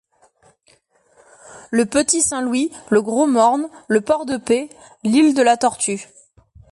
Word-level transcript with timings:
Le 1.69 1.85
Petit-Saint-Louis, 1.85 2.71
Le 2.89 3.03
Gros-Morne, 3.03 3.69
Le 3.87 4.01
Port-de-Paix, 4.01 4.67
l'Isle-de-la 5.03 5.57
Tortue. 5.57 6.07